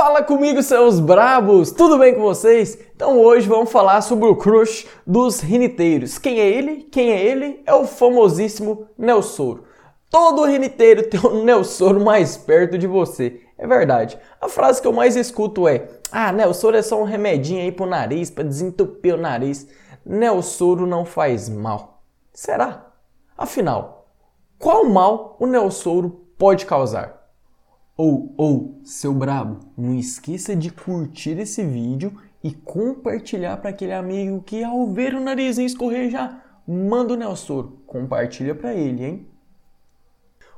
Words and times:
Fala 0.00 0.22
comigo, 0.22 0.62
seus 0.62 0.98
brabos! 0.98 1.72
Tudo 1.72 1.98
bem 1.98 2.14
com 2.14 2.22
vocês? 2.22 2.78
Então 2.96 3.20
hoje 3.20 3.46
vamos 3.46 3.70
falar 3.70 4.00
sobre 4.00 4.26
o 4.26 4.34
crush 4.34 4.88
dos 5.06 5.40
riniteiros. 5.40 6.16
Quem 6.16 6.40
é 6.40 6.48
ele? 6.48 6.84
Quem 6.84 7.12
é 7.12 7.22
ele? 7.22 7.62
É 7.66 7.74
o 7.74 7.86
famosíssimo 7.86 8.88
Nelsoro. 8.96 9.64
Todo 10.08 10.46
riniteiro 10.46 11.02
tem 11.06 11.20
um 11.20 11.44
Nelsoro 11.44 12.00
mais 12.00 12.34
perto 12.34 12.78
de 12.78 12.86
você. 12.86 13.42
É 13.58 13.66
verdade. 13.66 14.18
A 14.40 14.48
frase 14.48 14.80
que 14.80 14.88
eu 14.88 14.92
mais 14.94 15.16
escuto 15.16 15.68
é: 15.68 15.86
Ah, 16.10 16.32
Nelsoro 16.32 16.78
é 16.78 16.82
só 16.82 16.98
um 16.98 17.04
remedinho 17.04 17.60
aí 17.60 17.70
pro 17.70 17.84
nariz, 17.84 18.30
para 18.30 18.44
desentupir 18.44 19.16
o 19.16 19.20
nariz. 19.20 19.68
Nelsoro 20.02 20.86
não 20.86 21.04
faz 21.04 21.46
mal. 21.46 22.02
Será? 22.32 22.86
Afinal, 23.36 24.06
qual 24.58 24.82
mal 24.86 25.36
o 25.38 25.46
Nelsoro 25.46 26.26
pode 26.38 26.64
causar? 26.64 27.19
Ou, 28.02 28.32
ou, 28.34 28.80
seu 28.82 29.12
brabo, 29.12 29.60
não 29.76 29.94
esqueça 29.94 30.56
de 30.56 30.70
curtir 30.70 31.38
esse 31.38 31.62
vídeo 31.62 32.14
e 32.42 32.50
compartilhar 32.50 33.58
para 33.58 33.68
aquele 33.68 33.92
amigo 33.92 34.40
que 34.40 34.64
ao 34.64 34.86
ver 34.86 35.14
o 35.14 35.20
narizinho 35.20 35.66
escorrejar, 35.66 36.42
manda 36.66 37.12
o 37.12 37.16
Nelsoro. 37.16 37.82
Compartilha 37.86 38.54
para 38.54 38.72
ele, 38.72 39.04
hein? 39.04 39.26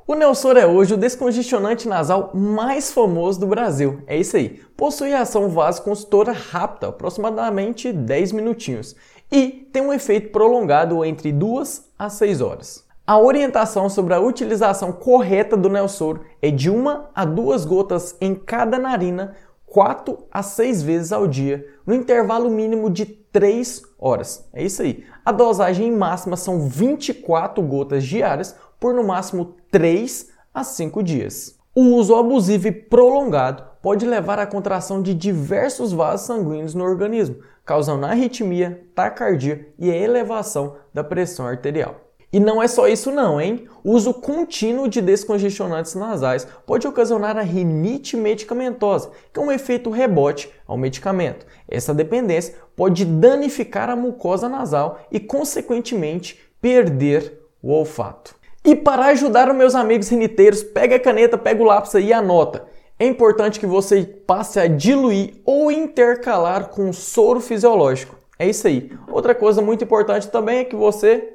O 0.06 0.14
Nelsoro 0.14 0.56
é 0.56 0.64
hoje 0.68 0.94
o 0.94 0.96
descongestionante 0.96 1.88
nasal 1.88 2.30
mais 2.32 2.92
famoso 2.92 3.40
do 3.40 3.48
Brasil. 3.48 4.04
É 4.06 4.16
isso 4.16 4.36
aí. 4.36 4.62
Possui 4.76 5.12
ação 5.12 5.48
vasoconstritora 5.48 6.30
rápida, 6.30 6.90
aproximadamente 6.90 7.92
10 7.92 8.30
minutinhos, 8.30 8.94
e 9.32 9.68
tem 9.72 9.82
um 9.82 9.92
efeito 9.92 10.30
prolongado 10.30 11.04
entre 11.04 11.32
2 11.32 11.90
a 11.98 12.08
6 12.08 12.40
horas. 12.40 12.91
A 13.04 13.18
orientação 13.18 13.88
sobre 13.88 14.14
a 14.14 14.20
utilização 14.20 14.92
correta 14.92 15.56
do 15.56 15.68
Nelsoro 15.68 16.20
é 16.40 16.52
de 16.52 16.70
uma 16.70 17.10
a 17.12 17.24
duas 17.24 17.64
gotas 17.64 18.16
em 18.20 18.32
cada 18.32 18.78
narina, 18.78 19.34
4 19.66 20.16
a 20.30 20.40
6 20.40 20.84
vezes 20.84 21.12
ao 21.12 21.26
dia, 21.26 21.66
no 21.84 21.94
intervalo 21.94 22.48
mínimo 22.48 22.88
de 22.88 23.04
3 23.04 23.82
horas. 23.98 24.48
É 24.52 24.62
isso 24.62 24.82
aí. 24.82 25.04
A 25.24 25.32
dosagem 25.32 25.90
máxima 25.90 26.36
são 26.36 26.68
24 26.68 27.60
gotas 27.64 28.04
diárias 28.04 28.54
por 28.78 28.94
no 28.94 29.02
máximo 29.02 29.56
3 29.72 30.28
a 30.54 30.62
5 30.62 31.02
dias. 31.02 31.58
O 31.74 31.96
uso 31.96 32.14
abusivo 32.14 32.68
e 32.68 32.72
prolongado 32.72 33.64
pode 33.82 34.06
levar 34.06 34.38
à 34.38 34.46
contração 34.46 35.02
de 35.02 35.12
diversos 35.12 35.92
vasos 35.92 36.26
sanguíneos 36.26 36.72
no 36.72 36.84
organismo, 36.84 37.38
causando 37.64 38.06
arritmia, 38.06 38.86
taquicardia 38.94 39.74
e 39.76 39.90
a 39.90 39.96
elevação 39.96 40.76
da 40.94 41.02
pressão 41.02 41.48
arterial. 41.48 41.96
E 42.32 42.40
não 42.40 42.62
é 42.62 42.66
só 42.66 42.88
isso 42.88 43.10
não, 43.10 43.38
hein? 43.38 43.68
O 43.84 43.92
uso 43.92 44.14
contínuo 44.14 44.88
de 44.88 45.02
descongestionantes 45.02 45.94
nasais 45.94 46.46
pode 46.66 46.88
ocasionar 46.88 47.36
a 47.36 47.42
rinite 47.42 48.16
medicamentosa, 48.16 49.10
que 49.30 49.38
é 49.38 49.42
um 49.42 49.52
efeito 49.52 49.90
rebote 49.90 50.50
ao 50.66 50.78
medicamento. 50.78 51.44
Essa 51.68 51.92
dependência 51.92 52.54
pode 52.74 53.04
danificar 53.04 53.90
a 53.90 53.96
mucosa 53.96 54.48
nasal 54.48 55.00
e, 55.10 55.20
consequentemente, 55.20 56.40
perder 56.58 57.38
o 57.62 57.70
olfato. 57.70 58.34
E 58.64 58.74
para 58.74 59.06
ajudar 59.06 59.50
os 59.50 59.56
meus 59.56 59.74
amigos 59.74 60.08
riniteiros, 60.08 60.62
pega 60.62 60.96
a 60.96 61.00
caneta, 61.00 61.36
pega 61.36 61.62
o 61.62 61.66
lápis 61.66 61.92
e 61.94 62.12
anota. 62.12 62.64
É 62.98 63.04
importante 63.04 63.60
que 63.60 63.66
você 63.66 64.04
passe 64.04 64.58
a 64.58 64.68
diluir 64.68 65.34
ou 65.44 65.70
intercalar 65.70 66.68
com 66.68 66.92
soro 66.92 67.40
fisiológico. 67.40 68.16
É 68.38 68.48
isso 68.48 68.66
aí. 68.66 68.90
Outra 69.10 69.34
coisa 69.34 69.60
muito 69.60 69.84
importante 69.84 70.28
também 70.28 70.58
é 70.58 70.64
que 70.64 70.76
você 70.76 71.31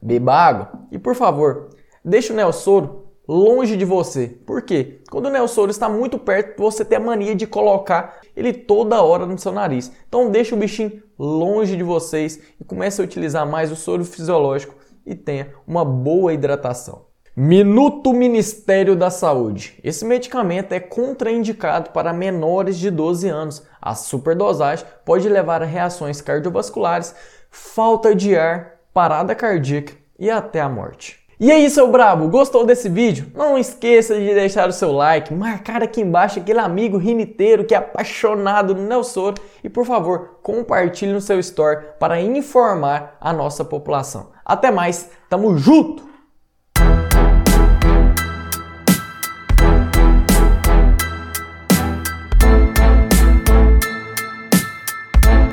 Beba 0.00 0.32
água 0.32 0.72
e, 0.90 0.98
por 0.98 1.14
favor, 1.14 1.70
deixe 2.04 2.32
o 2.32 2.36
Nelsoro 2.36 3.08
longe 3.28 3.76
de 3.76 3.84
você. 3.84 4.28
Por 4.46 4.62
quê? 4.62 5.02
Quando 5.10 5.26
o 5.26 5.30
Nelsoro 5.30 5.70
está 5.70 5.88
muito 5.88 6.18
perto, 6.18 6.58
você 6.58 6.84
tem 6.84 6.96
a 6.96 7.00
mania 7.00 7.34
de 7.34 7.46
colocar 7.46 8.20
ele 8.34 8.52
toda 8.52 9.02
hora 9.02 9.26
no 9.26 9.38
seu 9.38 9.52
nariz. 9.52 9.92
Então 10.08 10.30
deixe 10.30 10.54
o 10.54 10.56
bichinho 10.56 11.02
longe 11.18 11.76
de 11.76 11.82
vocês 11.82 12.40
e 12.58 12.64
comece 12.64 13.00
a 13.00 13.04
utilizar 13.04 13.46
mais 13.46 13.70
o 13.70 13.76
soro 13.76 14.04
fisiológico 14.04 14.74
e 15.04 15.14
tenha 15.14 15.52
uma 15.66 15.84
boa 15.84 16.32
hidratação. 16.32 17.06
Minuto 17.36 18.12
Ministério 18.12 18.96
da 18.96 19.10
Saúde. 19.10 19.78
Esse 19.84 20.04
medicamento 20.04 20.72
é 20.72 20.80
contraindicado 20.80 21.90
para 21.90 22.12
menores 22.12 22.76
de 22.78 22.90
12 22.90 23.28
anos. 23.28 23.62
A 23.80 23.94
superdosagem 23.94 24.84
pode 25.04 25.28
levar 25.28 25.62
a 25.62 25.66
reações 25.66 26.20
cardiovasculares, 26.20 27.14
falta 27.48 28.12
de 28.12 28.36
ar, 28.36 28.77
parada 28.98 29.32
cardíaca 29.32 29.92
e 30.18 30.28
até 30.28 30.60
a 30.60 30.68
morte. 30.68 31.20
E 31.38 31.52
aí, 31.52 31.70
seu 31.70 31.88
brabo, 31.88 32.28
gostou 32.28 32.66
desse 32.66 32.88
vídeo? 32.88 33.30
Não 33.32 33.56
esqueça 33.56 34.18
de 34.18 34.34
deixar 34.34 34.68
o 34.68 34.72
seu 34.72 34.90
like, 34.90 35.32
marcar 35.32 35.84
aqui 35.84 36.00
embaixo 36.00 36.40
aquele 36.40 36.58
amigo 36.58 36.98
riniteiro 36.98 37.64
que 37.64 37.76
é 37.76 37.78
apaixonado 37.78 38.74
no 38.74 38.82
Nelson 38.82 39.34
e, 39.62 39.68
por 39.68 39.86
favor, 39.86 40.40
compartilhe 40.42 41.12
no 41.12 41.20
seu 41.20 41.38
store 41.38 41.78
para 42.00 42.20
informar 42.20 43.16
a 43.20 43.32
nossa 43.32 43.64
população. 43.64 44.30
Até 44.44 44.72
mais, 44.72 45.08
tamo 45.30 45.56
junto! 45.56 46.02